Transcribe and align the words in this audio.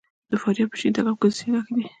د 0.29 0.31
فاریاب 0.41 0.69
په 0.71 0.77
شیرین 0.79 0.95
تګاب 0.95 1.17
کې 1.21 1.27
د 1.29 1.33
څه 1.37 1.43
شي 1.45 1.49
نښې 1.55 1.73
دي؟ 1.77 1.85